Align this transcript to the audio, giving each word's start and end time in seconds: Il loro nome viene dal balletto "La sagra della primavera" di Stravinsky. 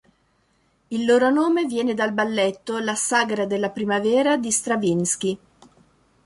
Il 0.87 1.05
loro 1.05 1.29
nome 1.29 1.65
viene 1.67 1.93
dal 1.93 2.11
balletto 2.11 2.79
"La 2.79 2.95
sagra 2.95 3.45
della 3.45 3.69
primavera" 3.69 4.35
di 4.35 4.49
Stravinsky. 4.49 5.39